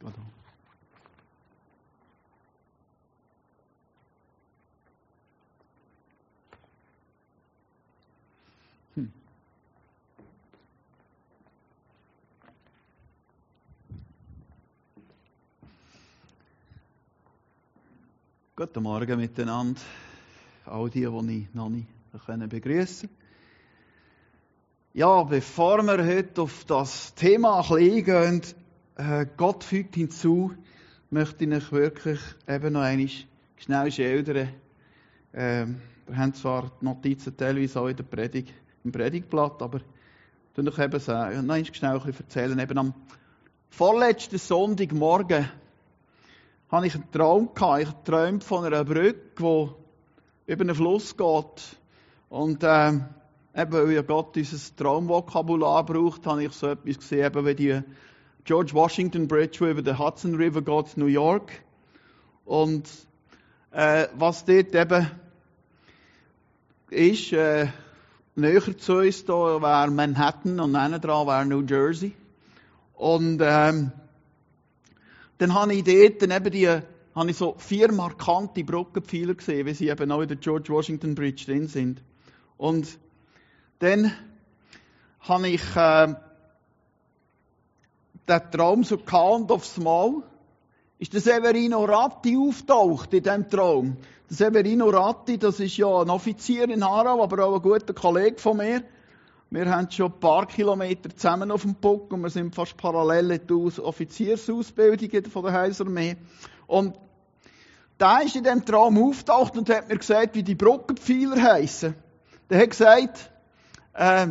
[0.00, 0.24] Pardon.
[8.94, 9.12] Hm.
[18.54, 19.80] Guten Morgen miteinander.
[20.64, 21.88] All die, die ich noch nicht
[22.48, 23.08] begrüßen
[24.92, 28.42] Ja, bevor wir heute auf das Thema eingehen,
[29.36, 30.52] Gott fügt hinzu,
[31.10, 32.18] möchte ich euch wirklich
[32.48, 33.08] eben noch einmal
[33.56, 34.48] schnell schildern.
[35.32, 40.56] Ähm, wir haben zwar die Notizen teilweise auch in der Predigt, im Predigtblatt, aber ich
[40.56, 42.58] will euch eben sagen, noch einmal schnell ein erzählen.
[42.58, 42.94] Eben am
[43.70, 45.48] vorletzten Sonntagmorgen
[46.68, 47.82] hatte ich einen Traum gehabt.
[47.82, 51.78] Ich träume von einer Brücke, die über einen Fluss geht.
[52.30, 53.04] Und ähm,
[53.54, 57.82] eben, weil ja Gott dieses Traumvokabular braucht, habe ich so etwas gesehen, eben wie die
[58.48, 61.52] George Washington Bridge, die über den Hudson River geht, New York.
[62.46, 62.88] Und
[63.72, 65.10] äh, was dort eben
[66.88, 67.66] ist, äh,
[68.36, 72.14] näher zu uns da wäre Manhattan und hinten dran wäre New Jersey.
[72.94, 73.92] Und ähm,
[75.36, 79.74] dann habe ich dort dann eben die, habe ich so vier markante Brückenpfeiler gesehen, wie
[79.74, 82.00] sie eben auch in der George Washington Bridge drin sind.
[82.56, 82.98] Und
[83.80, 84.10] dann
[85.20, 86.14] habe ich äh,
[88.28, 90.22] den Traum so und aufs Mal
[90.98, 93.96] ist der Severino Ratti auftaucht in diesem Traum.
[94.28, 98.38] Der Severino Ratti, das ist ja ein Offizier in Aarau, aber auch ein guter Kollege
[98.38, 98.82] von mir.
[99.50, 103.30] Wir haben schon ein paar Kilometer zusammen auf dem Puck und wir sind fast parallel
[103.30, 106.16] in der Offiziersausbildung von der Heilsarmee.
[106.66, 106.98] Und
[107.96, 111.94] da ist in dem Traum auftaucht und hat mir gesagt, wie die Brückenpfeiler heißen.
[112.50, 113.30] Der hat gesagt,
[113.94, 114.26] äh,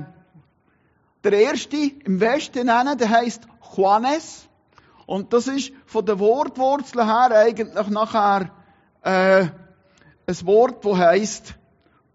[1.24, 4.48] der erste im Westen nennen, der heißt Juanes.
[5.06, 8.52] Und das ist von der Wortwurzel her eigentlich nachher
[9.02, 9.48] äh,
[10.28, 11.56] ein Wort, das heißt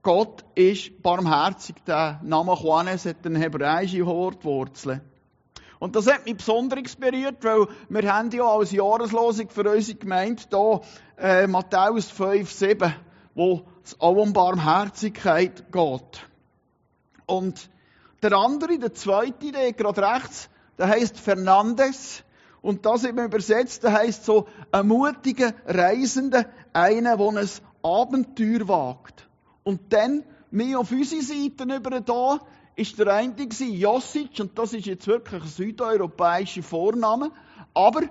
[0.03, 1.77] Gott ist barmherzig.
[1.87, 5.01] Der Name Juanes hat eine hebräische Wortwurzel.
[5.79, 10.43] Und das hat mich besonders inspiriert, weil wir haben ja als Jahreslosung für unsere Gemeinde
[10.49, 10.81] hier
[11.19, 12.95] äh, Matthäus 5, 7,
[13.35, 16.29] wo es auch um Barmherzigkeit geht.
[17.27, 17.71] Und
[18.23, 22.25] der andere, der zweite, der gerade rechts, der heißt Fernandes.
[22.61, 27.49] Und das eben übersetzt, der heißt so ein mutiger Reisender, einer, der ein
[27.83, 29.27] Abenteuer wagt.
[29.65, 32.41] Und dann, mehr auf unsere Seite über da,
[32.77, 37.33] ist der eine Josic, und das ist jetzt wirklich ein südeuropäischer Vorname,
[37.75, 38.03] aber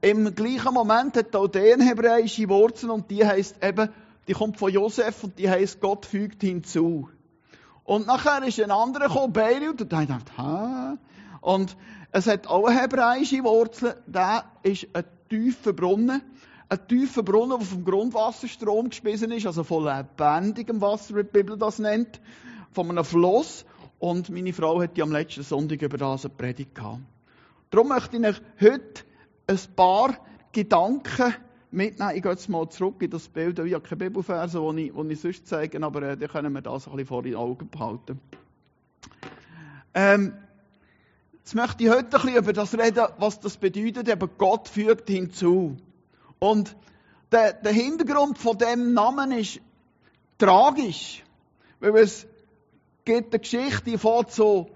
[0.00, 3.90] im gleichen Moment hat auch der hebräische Wurzel und die heißt eben,
[4.26, 7.08] die kommt von Josef und die heißt Gott fügt hinzu.
[7.84, 10.98] Und nachher ist ein anderer gekommen, Beirut, und der dachte, ha.
[11.40, 11.76] Und
[12.12, 16.22] es hat auch hebräische Wurzel, der ist ein tiefer Brunnen
[16.68, 21.56] ein tiefer Brunnen, der vom Grundwasserstrom gespissen ist, also von lebendigem Wasser, wie die Bibel
[21.56, 22.20] das nennt,
[22.72, 23.64] von einem Fluss.
[23.98, 27.00] Und meine Frau hat ja am letzten Sonntag über das eine Predigt gehabt.
[27.70, 29.02] Darum möchte ich euch heute
[29.46, 30.16] ein paar
[30.52, 31.34] Gedanken
[31.70, 32.12] mitnehmen.
[32.14, 33.58] Ich gehe jetzt mal zurück in das Bild.
[33.58, 36.62] Ich habe keine Bibelverse, die ich, die ich sonst zeige, aber äh, dann können wir
[36.62, 38.20] das ein bisschen vor den Augen behalten.
[39.94, 40.34] Ähm,
[41.48, 45.08] jetzt möchte ich heute ein bisschen über das reden, was das bedeutet, eben Gott fügt
[45.08, 45.78] hinzu.
[46.38, 46.76] Und
[47.32, 49.58] der, der Hintergrund von dem Namen ist
[50.36, 51.24] tragisch,
[51.80, 52.26] weil es
[53.06, 54.68] gibt eine Geschichte, fährt so,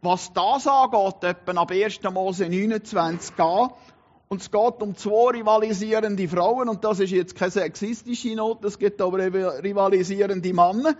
[0.00, 2.00] was das angeht, etwa ab 1.
[2.12, 3.70] Mose 29 an.
[4.28, 8.78] Und es geht um zwei rivalisierende Frauen, und das ist jetzt keine sexistische Note, es
[8.78, 10.94] gibt aber rivalisierende Männer.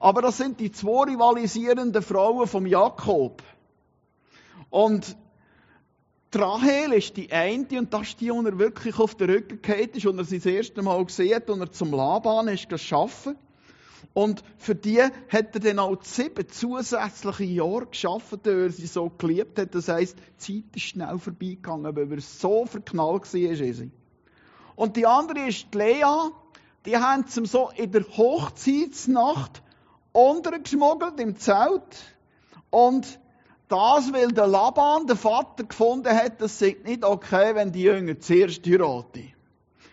[0.00, 3.42] Aber das sind die zwei rivalisierenden Frauen vom Jakob.
[4.72, 5.18] Und
[6.32, 9.60] die Rahel ist die eine, und das ist die, die er wirklich auf den Rücken
[9.60, 13.36] geht ist, und er sie das erste Mal gesehen und er zum Laban ist geschaffen.
[14.14, 19.10] Und für die hat er dann auch sieben zusätzliche Jahre geschaffen, weil er sie so
[19.10, 19.74] geliebt hat.
[19.74, 23.86] Das heisst, die Zeit ist schnell vorbeigegangen, weil er so verknallt war.
[24.74, 26.30] Und die andere ist die Lea.
[26.86, 29.62] Die haben sie so in der Hochzeitsnacht
[30.12, 32.16] untergeschmuggelt im Zelt.
[32.70, 33.20] Und
[33.72, 38.20] das, weil der Laban, der Vater, gefunden hat, das sei nicht okay, wenn die Jünger
[38.20, 39.32] zuerst heiraten.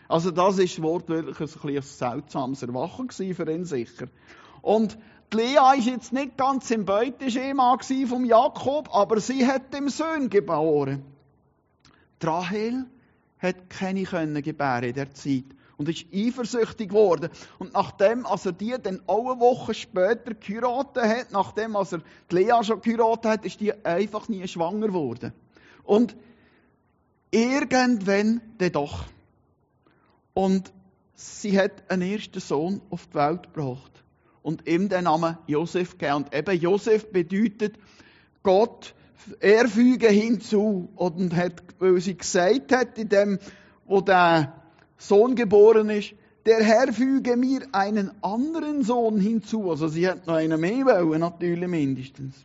[0.09, 4.07] Also das ist wortwörtlich ein, ein seltsames Erwachen für ihn sicher.
[4.61, 4.97] Und
[5.31, 7.77] die Lea war jetzt nicht ganz im Beuteschema
[8.07, 11.05] vom Jakob, aber sie hat dem Sohn geboren.
[12.21, 12.85] Rahel
[13.37, 15.45] hat keine können gebären in der Zeit
[15.79, 17.31] und ist eifersüchtig geworden.
[17.57, 22.01] Und nachdem, als er die dann auch eine Woche später geheiratet hat, nachdem, als er
[22.29, 25.33] die Lea schon geheiratet hat, ist die einfach nie schwanger geworden.
[25.83, 26.15] Und
[27.31, 29.05] Irgendwann dann doch.
[30.33, 30.71] Und
[31.13, 34.03] sie hat einen ersten Sohn auf die Welt gebracht
[34.41, 36.15] und ihm den Namen Josef gegeben.
[36.15, 37.75] Und eben Josef bedeutet,
[38.41, 38.95] Gott,
[39.39, 40.89] er füge hinzu.
[40.95, 43.39] Und hat, weil sie gesagt hat, in dem,
[43.85, 44.53] wo der
[44.99, 46.13] Sohn geboren ist,
[46.45, 49.71] der Herr füge mir einen anderen Sohn hinzu.
[49.71, 52.35] Also sie hat noch einen mehr wollen, natürlich mindestens.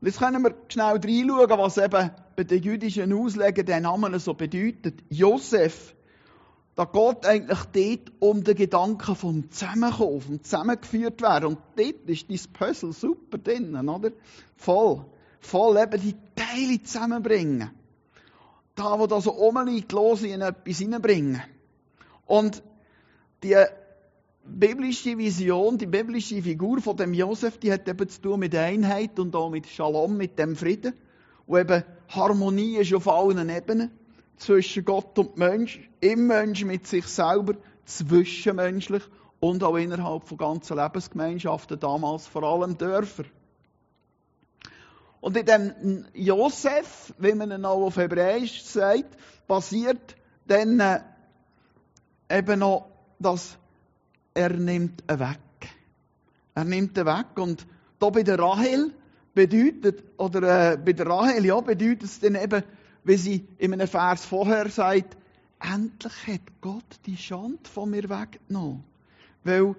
[0.00, 4.34] Und jetzt können wir schnell reinschauen, was eben bei den jüdischen Auslegern der Name so
[4.34, 5.02] bedeutet.
[5.08, 5.94] Josef
[6.76, 11.50] da geht eigentlich dort um den Gedanken vom Zusammenkommen, vom Zusammengeführt werden.
[11.50, 14.10] Und dort ist dein Puzzle super drin, oder?
[14.56, 15.04] Voll.
[15.38, 17.70] Voll eben die Teile zusammenbringen.
[18.74, 21.42] Da, wo da so rumliegt, los in etwas hineinbringen.
[22.26, 22.62] Und
[23.42, 23.56] die
[24.44, 29.18] biblische Vision, die biblische Figur von dem Josef, die hat eben zu tun mit Einheit
[29.18, 30.94] und auch mit Shalom, mit dem Frieden.
[31.46, 33.90] Und eben Harmonie ist auf allen Ebenen
[34.36, 37.54] zwischen Gott und Mensch, im Mensch mit sich selber,
[37.84, 39.02] zwischenmenschlich
[39.40, 43.24] und auch innerhalb von ganzen Lebensgemeinschaften, damals vor allem Dörfer.
[45.24, 49.16] Und in dem Josef, wie man ihn auch auf Hebräisch sagt,
[49.48, 50.16] passiert
[50.46, 51.00] dann äh,
[52.28, 53.56] eben noch, dass
[54.34, 55.38] er nimmt ihn weg.
[56.54, 57.66] Er nimmt ihn weg und
[57.98, 58.92] da bei der Rahel
[59.32, 62.62] bedeutet, oder äh, bei der Rahel, ja, bedeutet es dann eben,
[63.04, 65.16] wie sie in einem Vers vorher sagt,
[65.58, 68.84] endlich hat Gott die Schande von mir weggenommen.
[69.42, 69.74] Weil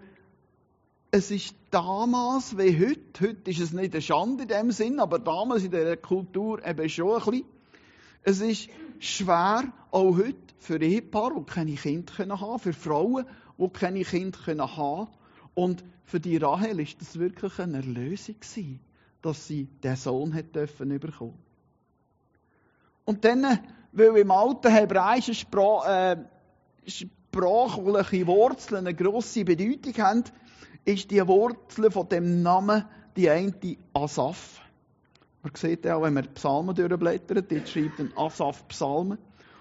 [1.16, 5.18] es ist damals wie heute, heute ist es nicht eine Schande in dem Sinn, aber
[5.18, 7.46] damals in der Kultur eben schon ein bisschen.
[8.24, 8.70] Es ist
[9.00, 13.26] schwer, auch heute, für Ehepaare, die keine Kinder haben für Frauen,
[13.58, 15.08] die keine Kinder haben.
[15.54, 18.82] Und für die Rahel ist das wirklich eine Erlösung gewesen,
[19.22, 21.40] dass sie den Sohn hat dürfen bekommen.
[23.06, 23.60] Und dann,
[23.94, 26.18] weil im alten hebräischen Sprach, äh,
[26.86, 30.24] sprachliche Wurzeln eine grosse Bedeutung haben,
[30.86, 32.86] ist die Wurzel von dem Namen
[33.16, 33.54] die eine
[33.94, 34.62] Asaf.
[35.42, 39.18] Man sieht ja auch, wenn man Psalmen durchblättert, dort schreibt ein Asaf Psalmen.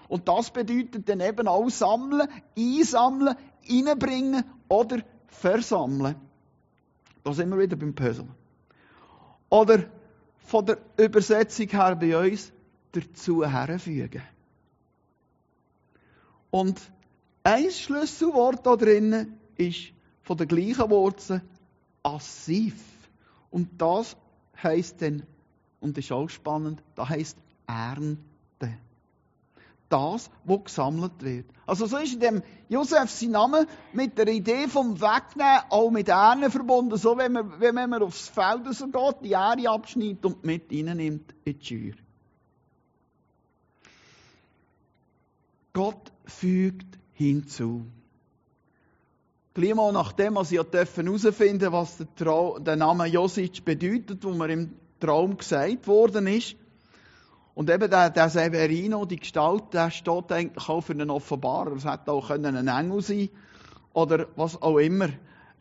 [0.07, 2.27] Und das bedeutet dann eben auch sammeln,
[2.57, 3.35] einsammeln,
[3.69, 6.15] einbringen oder versammeln.
[7.23, 8.27] Da sind wir wieder beim Puzzle.
[9.49, 9.85] Oder
[10.37, 12.51] von der Übersetzung her bei uns
[12.91, 14.21] dazu herfügen.
[16.51, 16.79] Und
[17.43, 19.94] ein Schlüsselwort da drinnen ist
[20.25, 21.41] von der gleichen Wurzel
[22.03, 22.75] Assif.
[23.49, 24.17] Und das
[24.61, 25.23] heißt dann,
[25.79, 27.37] und das ist auch spannend, das heißt
[27.67, 28.19] Ernte.
[29.87, 31.45] Das, was gesammelt wird.
[31.67, 36.09] Also so ist in dem Josef sein Name mit der Idee vom Wegnehmen auch mit
[36.09, 36.97] Ernten verbunden.
[36.97, 41.35] So, wenn man, wenn man aufs Feld so geht, die Ähre abschneidet und mit reinnimmt
[41.43, 41.93] in die Scheuer.
[45.71, 47.85] Gott fügt hinzu.
[49.55, 54.49] Gleich mal nachdem, was ich herausfinden was der, Trau der Name Josic bedeutet, wo mir
[54.49, 56.57] im Traum gesagt worden ist.
[57.53, 61.71] Und eben der, der Severino, die Gestalt, der steht eigentlich auch für einen Offenbarer.
[61.71, 63.29] Es hätte auch ein Engel sein
[63.93, 65.07] oder was auch immer.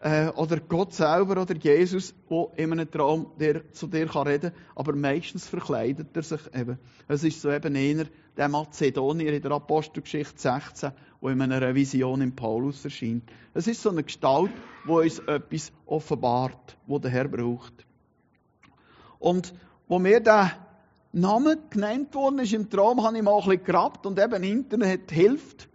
[0.01, 4.51] Äh, oder Gott selber oder Jesus, der in einem Traum der zu dir kann reden
[4.51, 4.63] kann.
[4.75, 6.81] Aber meistens verkleidet er sich eben.
[7.07, 12.21] Es ist so eben einer, der Mazedonier in der Apostelgeschichte 16, wo in einer Vision
[12.21, 13.23] in Paulus erscheint.
[13.55, 14.51] Es ist so eine Gestalt,
[14.85, 17.87] wo uns etwas offenbart, wo der Herr braucht.
[19.19, 19.55] Und
[19.87, 20.53] wo mir der
[21.13, 25.13] Name genannt worden ist im Traum, habe ich mal ein bisschen gegrabt und eben Internet
[25.13, 25.69] hilft.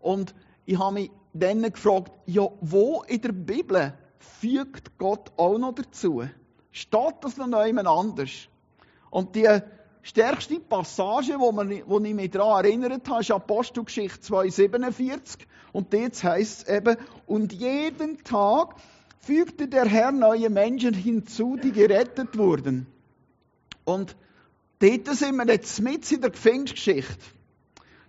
[0.00, 5.74] Und ich habe mich dann gefragt, ja, wo in der Bibel fügt Gott auch noch
[5.74, 6.24] dazu?
[6.72, 8.48] Steht das noch jemand anders?
[9.10, 9.60] Und die
[10.06, 15.38] stärkste Passage, wo, ich mich daran erinnert habe, ist Apostelgeschichte 2,47.
[15.72, 16.96] Und jetzt heißt es eben,
[17.26, 18.76] und jeden Tag
[19.18, 22.86] fügte der Herr neue Menschen hinzu, die gerettet wurden.
[23.84, 24.16] Und
[24.78, 27.24] dort sind wir jetzt mit in der Pfingstgeschichte.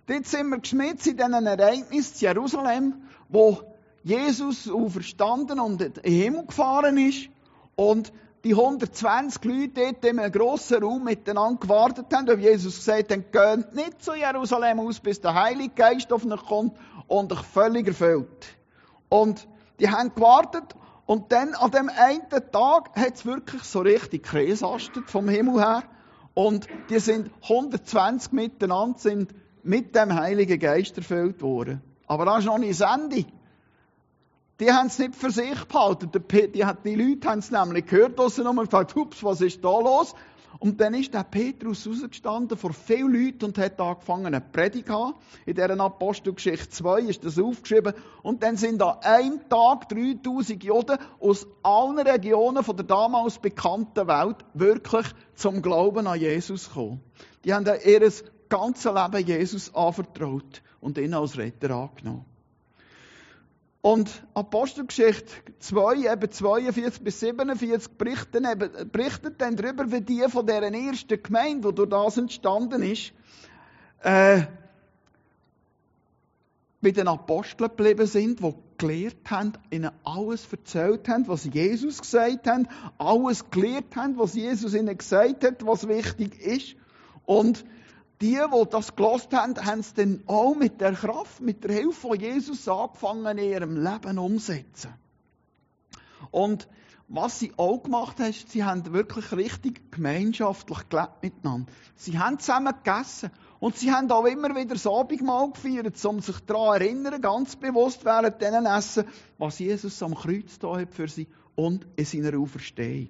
[0.06, 2.94] Dort sind wir geschmitzt in diesen Ereignissen in Jerusalem,
[3.28, 3.60] wo
[4.04, 7.28] Jesus auferstanden und in den Himmel gefahren ist
[7.74, 8.12] und
[8.48, 13.30] die 120 Leute dort in einem grossen Raum miteinander gewartet haben, und Jesus gesagt hat,
[13.30, 16.74] geht nicht zu Jerusalem aus, bis der Heilige Geist auf euch kommt
[17.08, 18.46] und euch völlig erfüllt.
[19.10, 19.46] Und
[19.80, 20.64] die haben gewartet
[21.04, 25.82] und dann an dem einen Tag hat es wirklich so richtig kreisastet vom Himmel her
[26.32, 31.82] und die sind 120 miteinander sind mit dem Heiligen Geist erfüllt worden.
[32.06, 33.26] Aber das ist noch nicht das Ende.
[34.60, 36.10] Die haben es nicht für sich behalten.
[36.12, 39.78] Die, die, Leute haben es nämlich gehört, dass sie nochmal gefragt, hups, was ist da
[39.78, 40.14] los?
[40.58, 45.14] Und dann ist der Petrus rausgestanden vor vielen Leuten und hat angefangen, eine Predigt zu
[45.46, 47.94] In dieser Apostelgeschichte 2 ist das aufgeschrieben.
[48.22, 54.08] Und dann sind an einem Tag 3000 Juden aus allen Regionen von der damals bekannten
[54.08, 57.00] Welt wirklich zum Glauben an Jesus gekommen.
[57.44, 58.12] Die haben ihr
[58.48, 62.24] ganzes Leben Jesus anvertraut und ihn als Retter angenommen.
[63.80, 65.30] Und Apostelgeschichte
[65.60, 71.22] 2, eben 42 bis 47, berichten, eben, berichtet dann darüber, wie die von dieser ersten
[71.22, 73.12] Gemeinde, die durch das entstanden ist,
[74.02, 74.42] äh,
[76.80, 82.62] den Aposteln geblieben sind, die gelehrt haben, ihnen alles erzählt haben, was Jesus gesagt hat,
[82.98, 86.76] alles gelehrt haben, was Jesus ihnen gesagt hat, was wichtig ist.
[87.26, 87.64] Und
[88.20, 92.00] die, die das gelost haben, haben es dann auch mit der Kraft, mit der Hilfe
[92.00, 94.94] von Jesus angefangen, in ihrem Leben umzusetzen.
[96.30, 96.68] Und
[97.08, 101.72] was sie auch gemacht haben, sie haben wirklich richtig gemeinschaftlich gelebt miteinander.
[101.96, 103.30] Sie haben zusammen gegessen.
[103.60, 107.56] Und sie haben auch immer wieder das Abendmahl gefeiert, um sich daran zu erinnern, ganz
[107.56, 109.04] bewusst während denen Essen,
[109.38, 113.08] was Jesus am Kreuz da hat für sie und in seiner Auferstehung.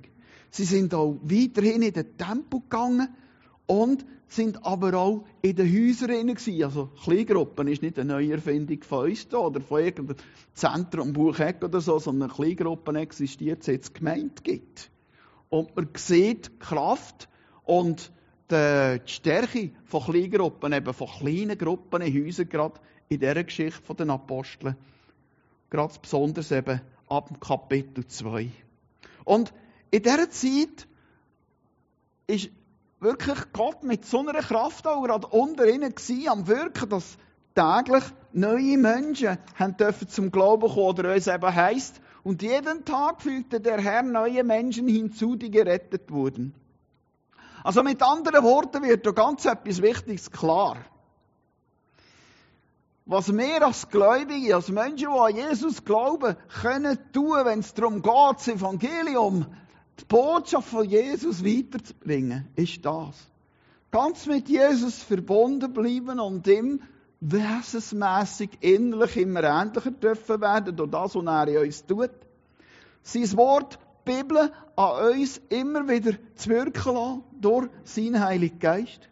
[0.51, 3.15] Sie sind auch weiterhin in den Tempel gegangen
[3.67, 6.63] und sind aber auch in den Häusern gewesen.
[6.63, 10.19] Also Kleingruppen ist nicht eine neue Erfindung von uns da oder von irgendeinem
[10.53, 14.91] Zentrum Bucheck oder so, sondern Kleingruppen existiert, seit es Gemeinde gibt.
[15.49, 17.29] Und man sieht die Kraft
[17.65, 18.13] und
[18.51, 24.09] die Stärke von Kleingruppen, eben von kleinen Gruppen in Häusern, gerade in dieser Geschichte der
[24.11, 24.77] Aposteln.
[25.71, 28.51] Gerade besonders eben ab Kapitel 2.
[29.25, 29.53] Und
[29.91, 30.87] in dieser Zeit
[32.27, 32.51] ist
[33.01, 37.17] wirklich Gott mit so einer Kraft auch gerade unter ihnen gewesen, am Wirken, dass
[37.55, 43.23] täglich neue Menschen haben dürfen zum Glauben kommen, oder es eben heisst, und jeden Tag
[43.23, 46.55] fügte der Herr neue Menschen hinzu, die gerettet wurden.
[47.65, 50.77] Also mit anderen Worten wird da ganz etwas Wichtiges klar.
[53.07, 58.03] Was wir als Gläubige, als Menschen, die an Jesus glauben, können tun, wenn es darum
[58.03, 59.47] geht, das Evangelium
[60.01, 63.17] die Botschaft von Jesus weiterzubringen, ist das.
[63.91, 66.81] Ganz mit Jesus verbunden bleiben und ihm
[67.21, 72.11] wesensmässig innerlich immer ähnlicher dürfen werden durch das, was er in uns tut.
[73.03, 79.09] Sein Wort, die Bibel, an uns immer wieder zu wirken lassen durch seinen Heiligen Geist.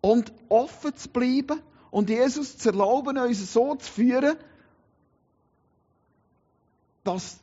[0.00, 4.36] Und offen zu bleiben und Jesus zu erlauben, uns so zu führen,
[7.04, 7.40] dass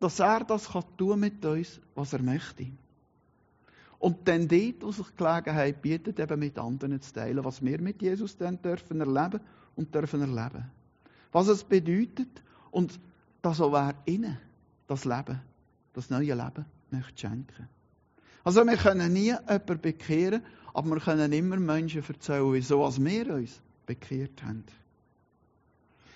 [0.00, 2.66] dass er das kann tun mit uns, was er möchte.
[3.98, 8.00] Und dann dort, wo sich Gelegenheit bietet, eben mit anderen zu teilen, was wir mit
[8.00, 9.40] Jesus dann dürfen erleben
[9.74, 10.70] und dürfen erleben.
[11.32, 12.98] Was es bedeutet und
[13.42, 14.38] dass auch wer innen
[14.86, 15.40] das Leben,
[15.94, 17.68] das neue Leben möchte schenken.
[18.44, 23.34] Also wir können nie jemanden bekehren, aber wir können immer Menschen erzählen, wieso als wir
[23.34, 24.64] uns bekehrt haben.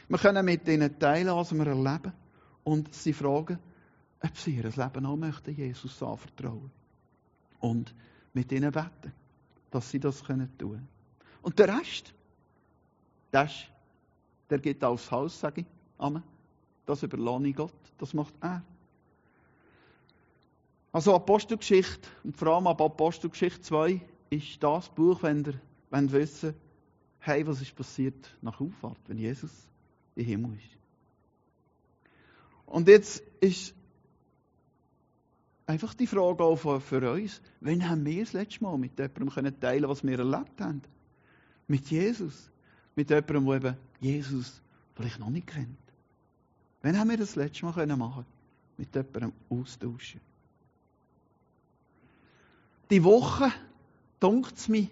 [0.09, 2.13] Wir können mit ihnen teilen, was wir erleben
[2.65, 3.59] und sie fragen,
[4.23, 6.71] ob sie ihr Leben auch möchten, Jesus anvertrauen.
[7.61, 7.95] Und
[8.33, 9.13] mit ihnen beten,
[9.71, 10.87] dass sie das können tun.
[11.43, 12.15] Und der Rest,
[13.31, 13.53] das,
[14.49, 15.67] der geht aufs Haus, sage ich.
[15.99, 16.23] Amen.
[16.87, 17.73] Das überlasse ich Gott.
[17.99, 18.63] Das macht er.
[20.93, 24.01] Also Apostelgeschichte, und vor allem ab Apostelgeschichte 2,
[24.31, 25.61] ist das Buch, wenn ihr,
[25.91, 26.55] wenn ihr wissen,
[27.21, 29.51] hey, was ist passiert nach Auffahrt, wenn Jesus
[30.17, 30.79] im Himmel ist.
[32.67, 33.75] Und jetzt ist
[35.73, 37.41] Einfach die Frage auch für uns.
[37.63, 40.83] Wann haben wir das letzte Mal mit jemandem können teilen was wir erlebt haben?
[41.67, 42.51] Mit Jesus.
[42.95, 44.61] Mit jemandem, der eben Jesus
[44.95, 45.79] vielleicht noch nicht kennt.
[46.83, 48.27] Wann haben wir das letzte Mal können machen
[48.77, 50.21] Mit jemandem austauschen.
[52.91, 53.51] Die Woche,
[54.21, 54.89] dunkt es mir,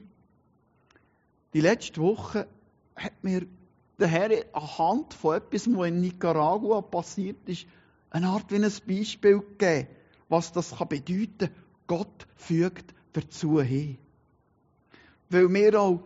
[1.53, 2.49] die letzte Woche
[2.97, 3.47] hat mir
[3.99, 7.67] der Herr anhand von etwas, was in Nicaragua passiert ist,
[8.09, 10.00] eine Art wie ein Beispiel gegeben
[10.31, 11.51] was das kann bedeuten kann.
[11.87, 13.99] Gott fügt dazu hin.
[15.29, 16.01] Weil mir auch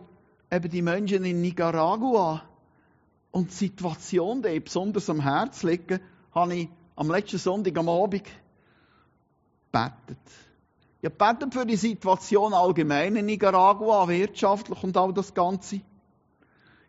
[0.51, 2.43] eben die Menschen in Nicaragua
[3.31, 5.99] und die Situation, die besonders am Herz liegen,
[6.33, 8.23] habe ich am letzten Sonntag am Abend
[9.71, 10.17] gebetet.
[11.01, 15.81] Ich gebetet für die Situation allgemein in Nicaragua, wirtschaftlich und all das Ganze.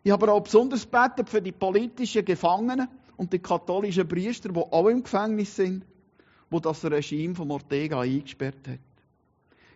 [0.03, 4.59] Ich habe aber auch besonders gebetet für die politischen Gefangenen und die katholischen Priester, die
[4.59, 5.85] auch im Gefängnis sind
[6.49, 8.79] wo das Regime von Ortega eingesperrt hat.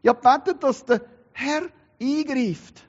[0.02, 1.02] Ich habe gebetet, dass der
[1.34, 1.64] Herr
[2.00, 2.84] eingreift.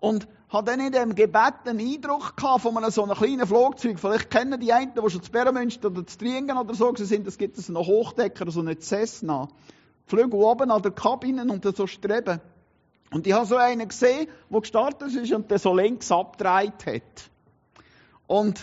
[0.00, 3.98] Und habe dann in dem Gebet einen Eindruck gehabt von einem so einem kleinen Flugzeug.
[3.98, 7.38] Vielleicht kennen die einen, die schon zu Bärenmünster oder zu Triengen oder so sind, es
[7.38, 9.48] gibt einen Hochdecker, so einen Cessna.
[10.06, 12.40] Flügel oben an der Kabine und so streben.
[13.12, 17.30] Und ich habe so einen gesehen, der gestartet ist und der so links abgedreht hat.
[18.26, 18.60] Und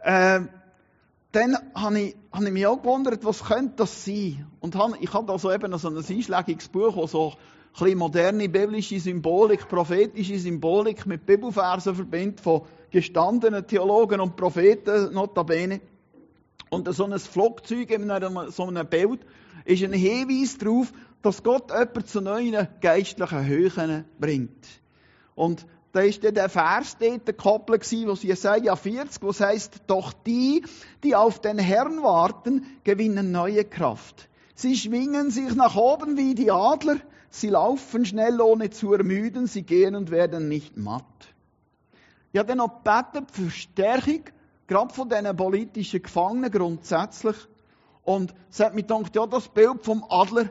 [0.00, 0.40] äh,
[1.32, 4.46] dann habe ich, habe ich mich auch gewundert, was könnte das sein?
[4.60, 7.36] Und ich habe da so eben so ein einschlägiges Buch, das so ein
[7.72, 15.80] bisschen moderne biblische Symbolik, prophetische Symbolik mit Bibelversen verbindet von gestandenen Theologen und Propheten notabene.
[16.68, 19.20] Und so ein Flugzeug in einem, so einem Bild
[19.64, 24.66] ist ein Hinweis darauf, dass Gott jemanden zu neuen geistlichen Höhen bringt.
[25.34, 25.66] Und
[25.96, 30.62] da ist dann der Vers dort gekoppelt was Jesaja 40, was heißt, doch die,
[31.02, 34.28] die auf den Herrn warten, gewinnen neue Kraft.
[34.54, 36.96] Sie schwingen sich nach oben wie die Adler,
[37.30, 41.04] sie laufen schnell ohne zu ermüden, sie gehen und werden nicht matt.
[42.32, 44.24] Ich habe dann noch gebeten für Stärkung,
[44.66, 47.36] gerade von diesen politischen Gefangenen grundsätzlich.
[48.02, 50.50] Und es hat mir gedacht, ja, das Bild vom Adler,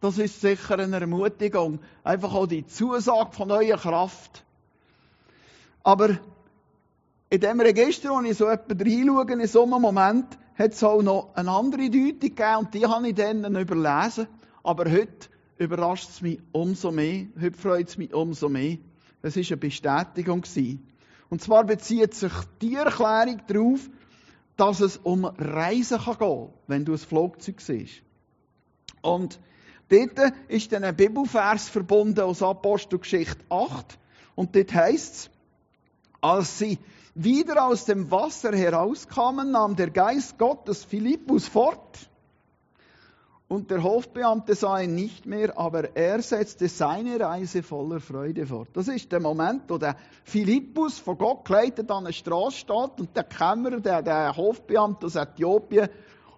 [0.00, 1.80] das ist sicher eine Ermutigung.
[2.04, 4.44] Einfach auch die Zusage von neuer Kraft.
[5.84, 6.18] Aber
[7.30, 10.26] in dem Register, wo ich so etwa reinschaue, in so einem Moment,
[10.58, 14.26] hat es auch noch eine andere Deutung gegeben und die habe ich dann überlesen.
[14.62, 18.78] Aber heute überrascht es mich umso mehr, heute freut es mich umso mehr.
[19.22, 20.42] Es war eine Bestätigung.
[21.28, 23.80] Und zwar bezieht sich die Erklärung darauf,
[24.56, 28.02] dass es um Reisen kann gehen wenn du ein Flugzeug siehst.
[29.02, 29.38] Und
[29.88, 33.98] dort ist dann ein Bibelvers verbunden aus Apostelgeschichte 8.
[34.34, 35.30] Und dort heißt es,
[36.24, 36.78] als sie
[37.14, 42.08] wieder aus dem Wasser herauskamen, nahm der Geist Gottes Philippus fort.
[43.46, 48.68] Und der Hofbeamte sah ihn nicht mehr, aber er setzte seine Reise voller Freude fort.
[48.72, 53.14] Das ist der Moment, wo der Philippus von Gott geleitet an der Straße steht und
[53.14, 55.90] der Kämmerer, der, der Hofbeamte aus Äthiopien,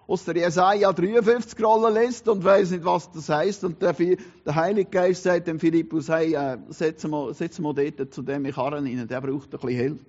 [0.07, 3.65] aus der Jesaja 53 Rolle lässt und weiß nicht, was das heißt.
[3.65, 8.13] Und der, der Heilige Geist sagt dem Philippus, hey, äh, setz mal, setz mal dort
[8.13, 10.05] zu dem Karren rein, der braucht ein bisschen Hilfe.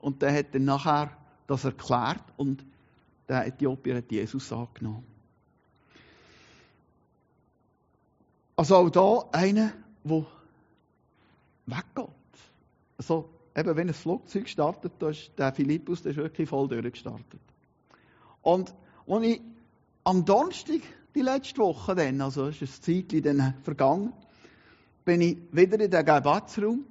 [0.00, 1.10] Und der hat dann nachher
[1.46, 2.64] das erklärt und
[3.28, 5.04] der Äthiopier hat Jesus angenommen.
[8.56, 10.26] Also auch da einer, der
[11.66, 12.08] weggeht.
[12.98, 17.40] Also, eben, wenn ein Flugzeug startet, da ist der Philippus, der ist wirklich voll durchgestartet.
[18.42, 18.74] Und
[19.08, 19.40] als ich
[20.04, 20.80] am Donnerstag,
[21.14, 24.12] die letzte Woche dann, also ist ein Zeitchen dann vergangen,
[25.04, 26.84] bin ich wieder in den Gebetsraum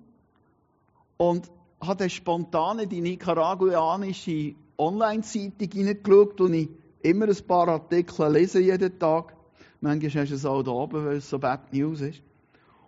[1.18, 1.52] und
[1.82, 6.70] habe spontan in die nicaraguanische Online-Zeitung hineingeschaut, wo ich
[7.02, 9.36] immer ein paar Artikel lese jeden Tag.
[9.82, 12.22] Manchmal du es auch da oben, weil es so Bad News ist.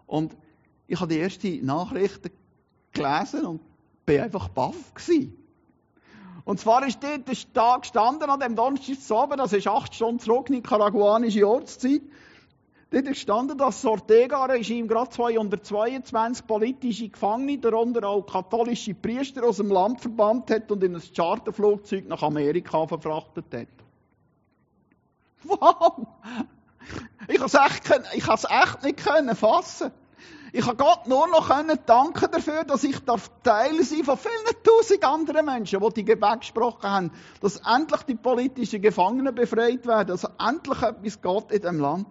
[0.08, 0.36] Und
[0.88, 2.32] ich habe die ersten Nachrichten
[2.94, 3.62] gelesen und
[4.06, 4.76] bin einfach baff.
[6.48, 9.94] Und zwar ist dort der Tag gestanden an dem Donnerstag zu oben, das ist acht
[9.94, 12.02] Stunden zurück, nicaraguanische Ortszeit.
[12.90, 19.58] Dort ist gestanden, dass das Ortega-Regime gerade 222 politische Gefangene, darunter auch katholische Priester aus
[19.58, 23.68] dem Land verbannt hat und in ein Charterflugzeug nach Amerika verfrachtet hat.
[25.44, 26.08] Wow!
[27.28, 29.92] Ich habe es echt, echt nicht können fassen.
[30.58, 31.50] Ich habe Gott nur noch
[31.86, 32.98] danken dafür, dass ich
[33.44, 38.16] Teil sein von vielen tausend anderen Menschen, die die Gebet gesprochen haben, dass endlich die
[38.16, 42.08] politischen Gefangenen befreit werden, dass endlich etwas geht in diesem Land.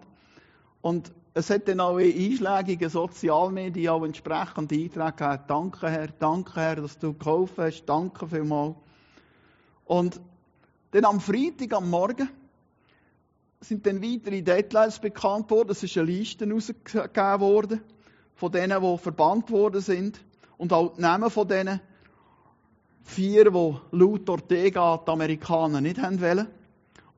[0.79, 5.43] Und es hat dann auch in einschlägigen Sozialmedien auch entsprechend Einträge gegeben.
[5.49, 8.75] Danke Herr, danke Herr, dass du geholfen hast, danke vielmals.
[9.83, 10.21] Und
[10.91, 12.29] dann am Freitag, am Morgen,
[13.59, 15.71] sind dann weitere Details bekannt worden.
[15.71, 17.81] Es ist eine Liste herausgegeben worden
[18.37, 20.23] von denen, die verbannt worden sind.
[20.57, 21.81] Und auch die Namen von denen
[23.03, 26.47] vier, die laut Ortega die Amerikaner nicht haben wollen.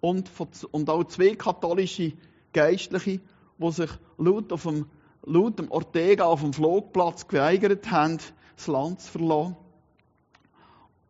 [0.01, 0.32] Und,
[0.71, 2.13] und auch zwei katholische
[2.53, 3.19] Geistliche,
[3.58, 4.86] die sich laut, auf dem,
[5.25, 8.19] laut dem Ortega auf dem Flugplatz geweigert haben,
[8.55, 9.58] das Land zu verlassen.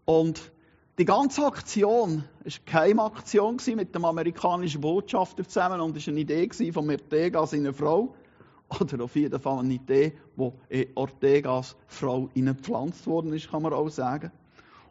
[0.05, 0.51] Und
[0.97, 6.71] die ganze Aktion war keine Aktion mit dem amerikanischen Botschafter zusammen und war eine Idee
[6.71, 8.15] von Ortega, seiner Frau.
[8.79, 13.73] Oder auf jeden Fall eine Idee, die in Ortegas Frau gepflanzt worden ist, kann man
[13.73, 14.31] auch sagen.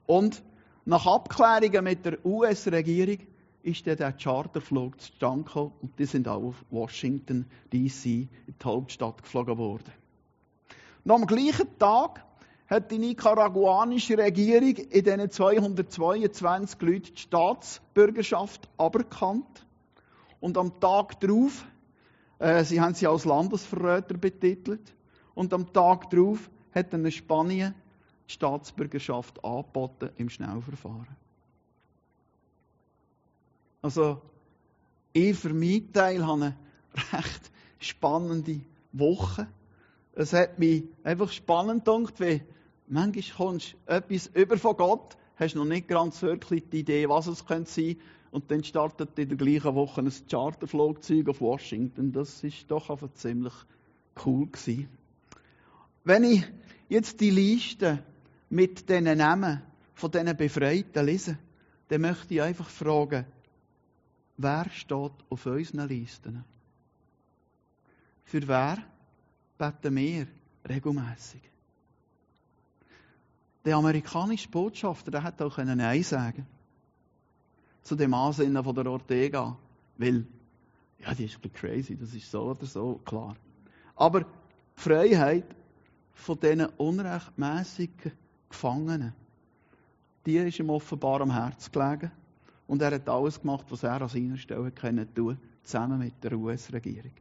[0.06, 0.42] Und
[0.84, 3.18] nach Abklärungen mit der US-Regierung
[3.62, 8.64] ist dann der Charterflug zustande gekommen und die sind auch auf Washington DC in die
[8.64, 9.92] Hauptstadt geflogen worden.
[11.04, 12.24] Noch am gleichen Tag
[12.68, 19.66] hat die nicaraguanische Regierung in diesen 222 Leuten die Staatsbürgerschaft aberkannt.
[20.40, 21.64] Und am Tag darauf,
[22.38, 24.94] äh, sie haben sie als Landesverräter betitelt,
[25.34, 27.72] und am Tag darauf hat dann Spanien
[28.28, 31.16] die Staatsbürgerschaft angeboten im Schnellverfahren.
[33.80, 34.20] Also,
[35.12, 36.56] ich für meinen Teil habe eine
[37.12, 38.60] recht spannende
[38.92, 39.46] Woche.
[40.14, 42.42] Es hat mich einfach spannend gedacht, wie
[42.88, 47.28] manchmal kommst du etwas über von Gott, hast noch nicht ganz wirklich die Idee, was
[47.28, 47.96] es könnte sein,
[48.30, 52.12] und dann startet in der gleichen Woche ein Charterflugzeug auf Washington.
[52.12, 53.54] Das ist doch einfach ziemlich
[54.24, 54.88] cool gewesen.
[56.04, 56.44] Wenn ich
[56.88, 58.02] jetzt die Liste
[58.50, 59.62] mit diesen Namen
[59.94, 61.38] von diesen Befreiten lese,
[61.88, 63.24] dann möchte ich einfach fragen,
[64.36, 66.44] wer steht auf unseren Listen?
[68.24, 68.78] Für wer
[69.56, 70.26] beten wir
[70.68, 71.40] regelmäßig?
[73.64, 76.46] Der amerikanische Botschafter, der hat auch Nein sagen
[77.88, 79.56] zu dem Ansinnen von der Ortega,
[79.96, 80.26] weil,
[80.98, 83.34] ja, die ist ein bisschen crazy, das ist so oder so, klar.
[83.96, 84.26] Aber
[84.76, 85.46] Freiheit
[86.12, 88.12] von diesen unrechtmäßigen
[88.50, 89.14] Gefangenen,
[90.26, 92.12] die ist ihm offenbar am Herz gelegen.
[92.66, 96.34] Und er hat alles gemacht, was er an seiner Stelle können tun, zusammen mit der
[96.34, 97.12] US-Regierung.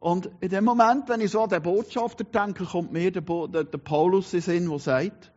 [0.00, 3.46] Und in dem Moment, wenn ich so an den Botschafter denke, kommt mir der, Bo
[3.46, 5.30] der, der Paulus in Sinn, der sagt,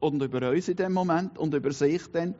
[0.00, 2.34] und über uns in dem Moment und über sich dann,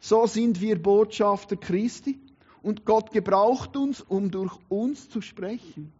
[0.00, 2.18] so sind wir Botschafter Christi
[2.62, 5.92] und Gott gebraucht uns, um durch uns zu sprechen.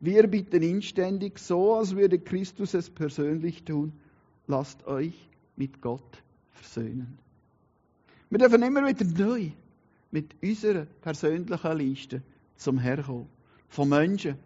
[0.00, 3.92] Wir bitten inständig, so als würde Christus es persönlich tun,
[4.46, 5.14] lasst euch
[5.56, 7.18] mit Gott versöhnen.
[8.28, 9.50] Wir dürfen immer wieder neu
[10.10, 12.22] mit unserer persönlichen Liste
[12.56, 13.28] zum Herkommen
[13.68, 14.36] von Menschen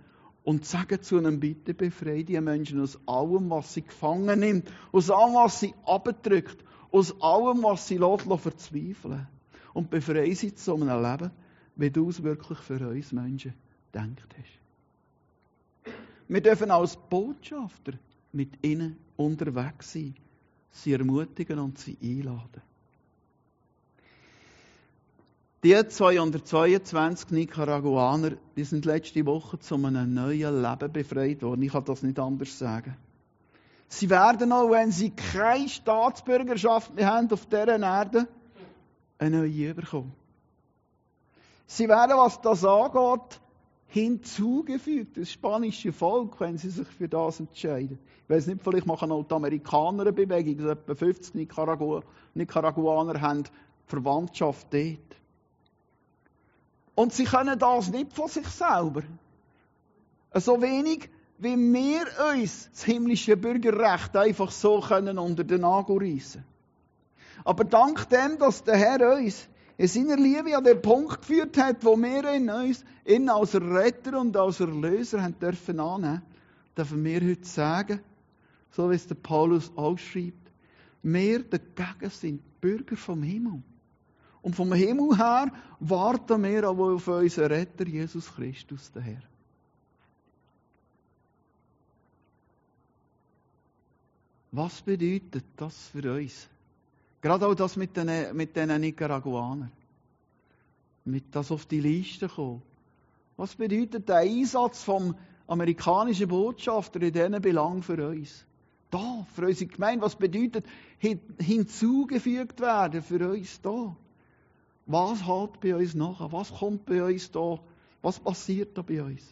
[0.42, 5.10] und sagen zu einem Bitte befreie die Menschen aus allem, was sie gefangen nimmt, aus
[5.10, 9.26] allem, was sie abdrückt, aus allem, was sie lässt, verzweifeln
[9.74, 11.30] und befreie sie zu einem Leben,
[11.76, 13.54] wie du es wirklich für uns Menschen
[13.94, 15.94] denkt hast.
[16.28, 17.92] Wir dürfen als Botschafter
[18.32, 20.14] mit ihnen unterwegs sein,
[20.70, 22.62] sie ermutigen und sie einladen.
[25.62, 31.62] Die 222 Nicaraguaner, die sind letzte Woche zu einem neuen Leben befreit worden.
[31.62, 32.96] Ich kann das nicht anders sagen.
[33.92, 38.28] Sie werden auch, wenn sie keine Staatsbürgerschaft mehr haben auf dieser Erde,
[39.18, 40.12] eine neue bekommen.
[41.66, 43.40] Sie werden, was das angeht,
[43.88, 47.98] hinzugefügt, das spanische Volk, wenn sie sich für das entscheiden.
[48.22, 52.02] Ich weiß nicht, vielleicht machen auch die Amerikaner eine Bewegung, dass etwa 50 Nicaragua
[52.34, 53.42] Nicaraguaner haben
[53.86, 54.98] Verwandtschaft dort.
[56.94, 59.02] Und sie können das nicht von sich selber.
[60.34, 61.10] So wenig
[61.42, 66.44] wie wir uns das himmlische Bürgerrecht einfach so können unter den Nagel reissen.
[67.44, 69.48] Aber dank dem, dass der Herr uns
[69.78, 74.20] in seiner Liebe an den Punkt geführt hat, wo wir in uns, ihn als Retter
[74.20, 76.22] und als Erlöser haben dürfen annehmen,
[76.76, 78.00] dürfen wir heute sagen,
[78.72, 80.52] so wie es der Paulus ausschreibt,
[81.02, 83.62] wir dagegen sind Bürger vom Himmel.
[84.42, 85.50] Und vom Himmel her
[85.80, 89.29] warten wir aber auf unseren Retter Jesus Christus, der Herr.
[94.52, 96.48] Was bedeutet das für uns?
[97.20, 99.70] Gerade auch das mit den, mit den Nicaraguanern.
[101.04, 102.62] Mit das auf die Liste kommen.
[103.36, 105.14] Was bedeutet der Einsatz vom
[105.46, 108.44] amerikanischen Botschafter in diesen Belang für uns?
[108.90, 110.04] Da, für unsere Gemeinde.
[110.04, 110.64] Was bedeutet
[110.98, 113.96] hinzugefügt werden für uns da?
[114.86, 116.32] Was hat bei uns nachher?
[116.32, 117.60] Was kommt bei uns da?
[118.02, 119.22] Was passiert da bei uns?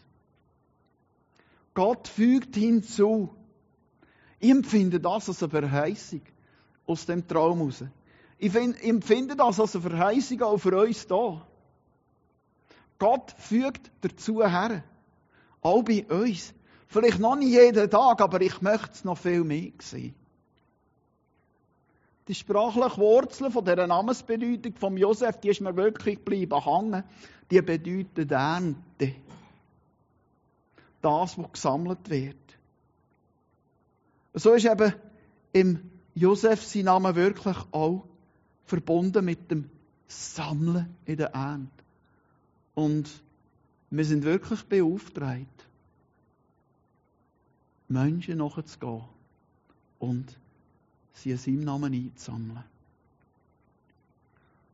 [1.75, 3.31] Gott fügt hinzu.
[4.41, 6.23] Ich empfinde das als eine Verheißung
[6.87, 7.85] aus dem Traum raus.
[8.39, 11.47] Ich empfinde das als eine Verheißung auch für uns da.
[12.99, 14.83] Gott fügt dazu her.
[15.61, 16.55] Auch bei uns.
[16.87, 20.15] Vielleicht noch nicht jeden Tag, aber ich möchte es noch viel mehr sehen.
[22.29, 27.05] Die sprachliche Wurzel von dieser Namensbedeutung von Josef, die ist mir wirklich geblieben hängen.
[27.51, 29.15] Die bedeutet Ernte.
[31.01, 32.48] Das, was gesammelt wird.
[34.35, 34.93] So ist eben
[35.53, 38.05] im Josef sein Name wirklich auch
[38.65, 39.71] verbunden mit dem
[40.07, 41.71] Sammeln in der Ernte.
[42.75, 43.09] Und
[43.91, 45.47] wir sind wirklich beauftragt,
[47.89, 49.05] Menschen nachzugehen
[49.99, 50.39] und
[51.15, 52.65] sie in seinem Namen einzusammeln.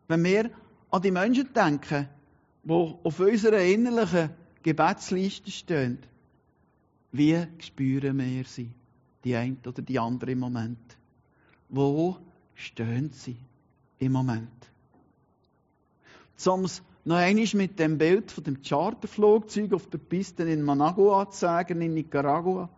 [0.09, 0.51] Wenn wir
[0.91, 2.09] an die Menschen denken,
[2.65, 4.31] die auf unserer innerlichen
[4.63, 5.99] Gebetsliste stehen,
[7.13, 8.71] wie spüren wir sie?
[9.25, 10.97] Die eine oder die andere im Moment.
[11.69, 12.17] Wo
[12.55, 13.37] stehen sie
[13.99, 14.49] im Moment?
[16.37, 16.47] Es
[17.07, 21.81] noch einmal mit dem Bild von dem Charterflugzeug auf der Piste in Managua zu sagen,
[21.81, 22.69] in Nicaragua,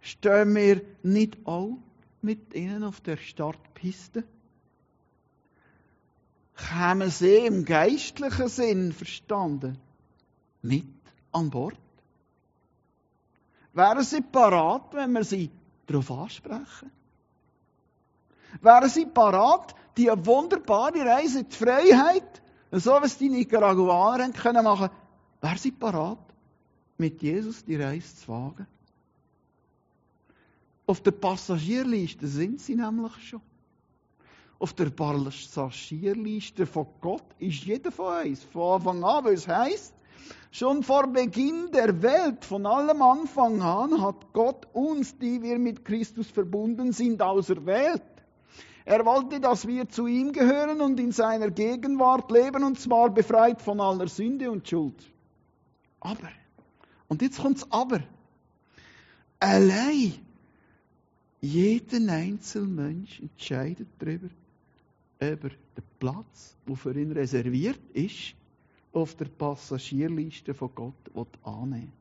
[0.00, 1.78] stehen wir nicht auch
[2.20, 4.24] mit ihnen auf der Startpiste?
[6.56, 9.78] Kämen sie im geistlichen Sinn verstanden
[10.60, 10.84] mit
[11.32, 11.81] an Bord?
[13.74, 15.50] Wären sie parat, wenn wir sie
[15.86, 16.90] darauf ansprechen?
[18.60, 24.32] Wären sie parat, die wunderbare Reise in die Freiheit, so wie es die Nicaraguaner machen
[24.34, 24.90] können machen,
[25.40, 26.18] wären sie parat,
[26.98, 28.66] mit Jesus die Reise zu wagen?
[30.86, 33.40] Auf der Passagierliste sind sie nämlich schon.
[34.58, 39.94] Auf der Passagierliste von Gott ist jeder von uns von Anfang an, weil es heisst,
[40.52, 45.84] schon vor Beginn der Welt, von allem Anfang an, hat Gott uns, die wir mit
[45.84, 48.02] Christus verbunden sind, auserwählt.
[48.84, 53.62] Er wollte, dass wir zu ihm gehören und in seiner Gegenwart leben, und zwar befreit
[53.62, 55.10] von aller Sünde und Schuld.
[56.00, 56.28] Aber,
[57.08, 58.00] und jetzt kommt's aber,
[59.40, 60.14] allein
[61.40, 68.34] jeder Einzelmensch entscheidet darüber, ob er den Platz, der für ihn reserviert ist,
[68.92, 71.92] auf der Passagierliste von Gott annehmen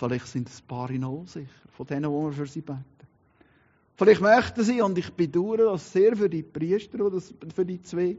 [0.00, 2.84] Vielleicht sind es ein paar in unsicher, von denen, die wir für sie beten.
[3.96, 7.20] Vielleicht möchten sie, und ich bedauere das sehr für die Priester oder
[7.54, 8.16] für die zwei,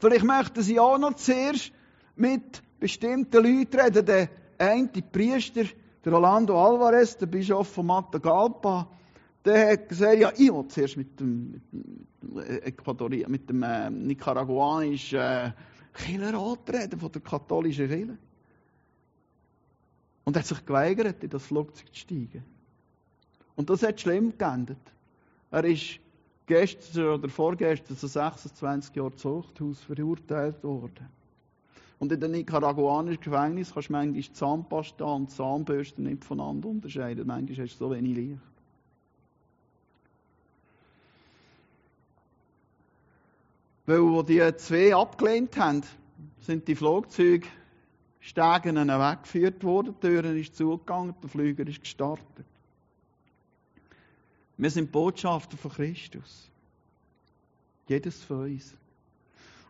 [0.00, 1.70] vielleicht möchten sie auch noch zuerst
[2.16, 4.04] mit bestimmten Leuten reden.
[4.06, 4.28] Der
[4.58, 5.66] eine Priester,
[6.04, 8.88] der Rolando Alvarez, der Bischof von Matagalpa,
[9.46, 11.60] der hat gesagt, ja, ich will zuerst mit dem,
[12.20, 15.52] mit mit dem äh, nicaraguanischen äh,
[15.94, 18.18] Kirchenrat reden, von der katholischen Kirche.
[20.24, 22.44] Und er hat sich geweigert, in das Flugzeug zu steigen.
[23.54, 24.78] Und das hat schlimm geendet.
[25.50, 26.00] Er ist
[26.46, 31.08] gestern oder vorgestern, so 26 Jahre Zuchthaus verurteilt worden.
[31.98, 37.26] Und in den nicaraguanischen Gefängnis kannst du manchmal Zahnpasta und Zahnbürste nicht voneinander unterscheiden.
[37.26, 38.55] Manchmal hast du so wenig Licht.
[43.86, 45.82] Weil, wo die zwei abgelehnt haben,
[46.40, 47.46] sind die Flugzeuge
[48.20, 52.44] Stegen weggeführt worden, die Türen ist zugegangen, der Flüger ist gestartet.
[54.56, 56.50] Wir sind Botschafter von Christus.
[57.88, 58.74] Jedes von uns.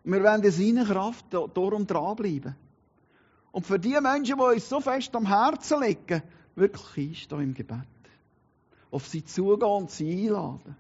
[0.04, 2.54] Und wir werden in seiner Kraft darum dranbleiben.
[3.52, 6.22] Und für die Menschen, die uns so fest am Herzen liegen,
[6.54, 7.80] wirklich einstehen im Gebet.
[8.90, 10.76] Auf sie zugehen und sie einladen.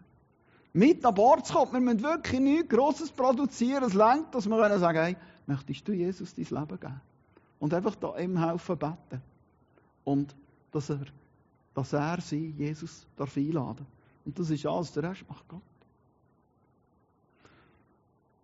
[0.76, 1.72] Mit an Bord zu kommen.
[1.72, 3.84] Wir müssen wirklich nichts Grosses produzieren.
[3.84, 7.00] Es längt, dass wir können sagen, hey, möchtest du Jesus dein Leben geben?
[7.58, 9.22] Und einfach da ihm helfen beten.
[10.04, 10.36] Und
[10.72, 11.00] dass er,
[11.72, 13.86] dass er sie, Jesus, darf einladen.
[14.26, 15.62] Und das ist alles, der Rest macht Gott.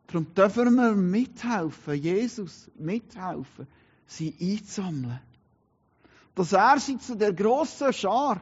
[0.06, 3.66] Darum dürfen wir mithelfen, Jesus mithelfen,
[4.06, 5.20] sie einzusammeln.
[6.34, 8.40] Dass er sie zu der grossen Schar,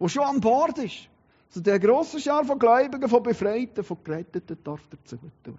[0.00, 1.08] wo schon an Bord ist,
[1.50, 5.58] zu der grossen Schar von Gläubigen, von Befreiten, von Geretteten darf dazu tun.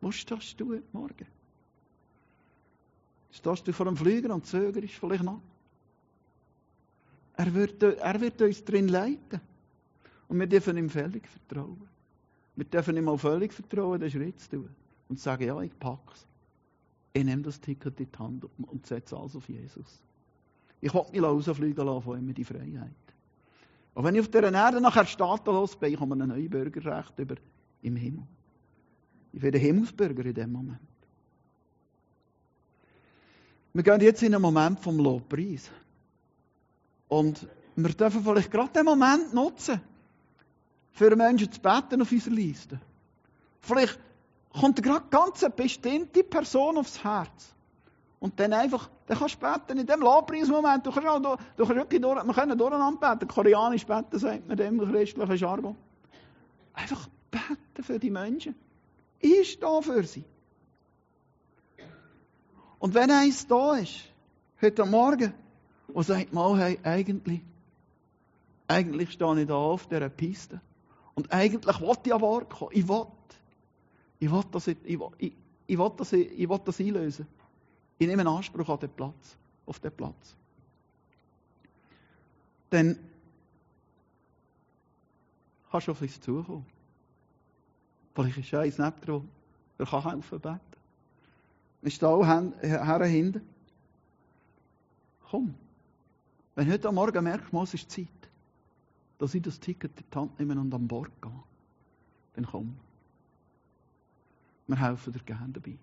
[0.00, 1.26] Wo stehst du heute Morgen?
[3.30, 5.40] Stehst du vor dem Flüger und zögerst vielleicht noch?
[7.36, 9.40] Er wird, er wird uns drin leiten.
[10.28, 11.88] Und wir dürfen ihm völlig vertrauen.
[12.56, 14.68] Wir dürfen ihm auch völlig vertrauen, den Schritt zu tun.
[15.08, 16.26] Und sagen, ja, ich pack's.
[17.14, 20.00] Ich nehme das Ticket in die Hand und setze alles auf Jesus.
[20.80, 23.07] Ich will mich rausfliegen lassen von ihm die Freiheit.
[23.98, 27.34] Und wenn ich auf dieser Erde nachher staatenlos bin, ich ein neues Bürgerrecht über
[27.82, 28.22] im Himmel.
[29.32, 30.78] Ich werde Himmelsbürger in dem Moment.
[33.72, 35.68] Wir gehen jetzt in einen Moment vom Lobpreis.
[37.08, 39.80] Und wir dürfen vielleicht gerade den Moment nutzen,
[40.92, 42.80] für Menschen zu beten auf unserer Liste.
[43.62, 43.98] Vielleicht
[44.52, 47.52] kommt gerade ganz eine bestimmte Person aufs Herz.
[48.20, 50.84] Und dann einfach, dann kannst du beten in dem Lobpreismoment.
[50.84, 53.28] Du kannst auch, du, du kannst wirklich durch, wir können durcheinander beten.
[53.28, 55.76] Koreanisch beten, sagt man dem christlichen Jargon.
[56.74, 58.54] Einfach beten für die Menschen.
[59.20, 60.24] Ich stehe für sie.
[62.78, 64.04] Und wenn eins da ist,
[64.60, 65.32] heute Morgen,
[65.92, 67.40] und sagt mal, hey, eigentlich,
[68.66, 70.60] eigentlich stehe ich da auf dieser Piste.
[71.14, 72.70] Und eigentlich will ich an Bord kommen.
[72.74, 73.06] Ich will.
[74.20, 75.32] Ich will das, ich, ich, ich,
[75.66, 77.26] ich will das, ich will das einlösen.
[77.98, 80.36] Ich nehme Anspruch an den Platz, auf den Platz.
[82.70, 82.96] Dann
[85.70, 86.66] kannst du auf uns zukommen.
[88.14, 89.28] Vielleicht ist eins neben dran.
[89.78, 90.60] Er kann helfen beten.
[91.82, 93.42] Ich stehe auch her hinten.
[95.30, 95.54] Komm.
[96.54, 98.08] Wenn heute Morgen merkst, es ist Zeit,
[99.18, 101.30] dass ich das Ticket in die Hand nehme und an Bord gehe,
[102.34, 102.76] dann komm.
[104.66, 105.78] Wir helfen dir gerne dabei.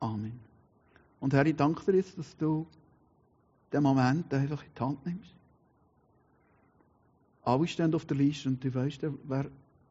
[0.00, 0.40] Amen.
[1.20, 2.66] Und Herr, ich danke dir jetzt, dass du
[3.72, 5.34] den Moment einfach in die Hand nimmst.
[7.42, 9.46] Alle stehen auf der Liste und du weißt, wer,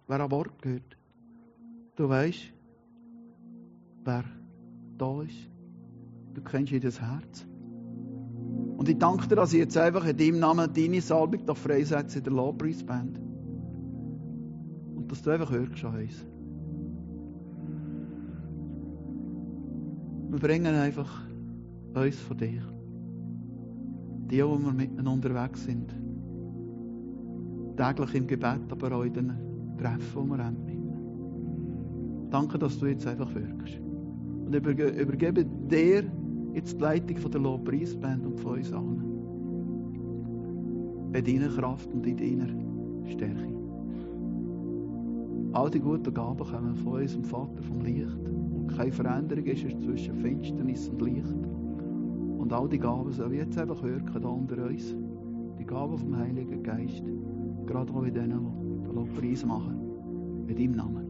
[0.07, 0.97] wer an Bord gehört.
[1.95, 2.51] Du weißt,
[4.03, 4.23] wer
[4.97, 5.49] da ist.
[6.33, 7.45] Du kennst jedes Herz.
[8.77, 12.19] Und ich danke dir, dass ich jetzt einfach in deinem Namen deine Salbung da freisetze
[12.19, 13.19] in der Lobpreisband.
[14.95, 16.25] Und dass du einfach hörst an uns.
[20.29, 21.23] Wir bringen einfach
[21.95, 22.61] uns von dir.
[24.29, 25.91] Die, wo wir miteinander unterwegs sind.
[27.75, 29.33] Täglich im Gebet, aber auch in den
[29.77, 32.29] Treffen, die wir haben.
[32.29, 33.79] Danke, dass du jetzt einfach wirkst.
[34.45, 36.03] Und übergebe dir
[36.53, 39.03] jetzt die Leitung von der Lobpreisband und von uns allen.
[41.11, 43.49] Bei deiner Kraft und in deiner Stärke.
[45.53, 48.19] All die guten Gaben kommen von unserem Vater vom Licht.
[48.75, 51.35] Keine Veränderung ist zwischen Finsternis und Licht.
[52.37, 54.95] Und all die Gaben sollen jetzt einfach wirken unter uns.
[55.57, 57.03] Die Gaben vom Heiligen Geist.
[57.65, 60.45] Gerade auch in denen, die Lobpreis machen.
[60.45, 61.08] Mit deinem Namen.